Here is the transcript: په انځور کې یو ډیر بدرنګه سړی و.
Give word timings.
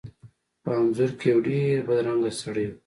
په 0.63 0.71
انځور 0.79 1.11
کې 1.19 1.27
یو 1.31 1.39
ډیر 1.47 1.77
بدرنګه 1.87 2.31
سړی 2.41 2.65
و. 2.67 2.73